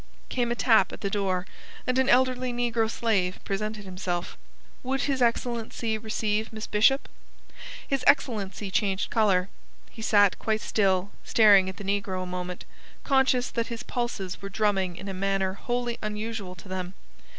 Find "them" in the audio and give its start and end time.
16.67-16.95